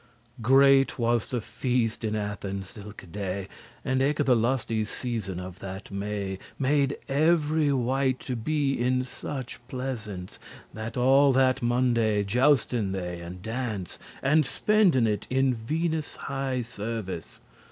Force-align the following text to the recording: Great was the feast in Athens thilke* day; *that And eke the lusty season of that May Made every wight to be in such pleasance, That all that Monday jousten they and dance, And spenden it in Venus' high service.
Great 0.41 0.97
was 0.97 1.27
the 1.29 1.39
feast 1.39 2.03
in 2.03 2.15
Athens 2.15 2.73
thilke* 2.75 3.11
day; 3.11 3.47
*that 3.83 3.91
And 3.91 4.01
eke 4.01 4.25
the 4.25 4.35
lusty 4.35 4.83
season 4.83 5.39
of 5.39 5.59
that 5.59 5.91
May 5.91 6.39
Made 6.57 6.97
every 7.07 7.71
wight 7.71 8.19
to 8.21 8.35
be 8.35 8.73
in 8.81 9.03
such 9.03 9.59
pleasance, 9.67 10.39
That 10.73 10.97
all 10.97 11.31
that 11.33 11.61
Monday 11.61 12.23
jousten 12.23 12.93
they 12.93 13.19
and 13.21 13.43
dance, 13.43 13.99
And 14.23 14.43
spenden 14.43 15.05
it 15.05 15.27
in 15.29 15.53
Venus' 15.53 16.15
high 16.15 16.63
service. 16.63 17.39